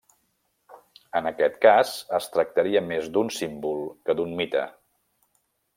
[1.19, 4.65] En aquest cas es tractaria més d'un símbol que d'un mite.